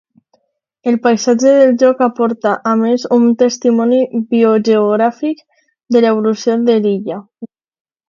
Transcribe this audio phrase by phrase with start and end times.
[0.91, 4.01] El paisatge del lloc aporta a més un testimoni
[4.35, 5.47] biogeogràfic
[5.97, 7.25] de l'evolució de l'illa.